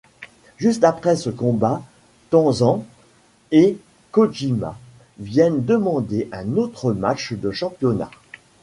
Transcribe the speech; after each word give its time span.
Juste 0.57 0.83
après 0.83 1.15
ce 1.15 1.29
combat, 1.29 1.83
Tenzan 2.31 2.83
et 3.51 3.77
Kojima 4.11 4.75
viennent 5.19 5.63
demander 5.63 6.27
un 6.31 6.55
autre 6.57 6.91
match 6.93 7.33
de 7.33 7.51
championnat. 7.51 8.09